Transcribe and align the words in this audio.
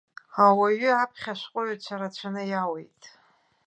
Ауаҩы 0.45 0.91
аԥхьашәҟәыҩҩцәа 0.93 1.95
рацәаны 2.01 2.41
иауеит. 2.51 3.01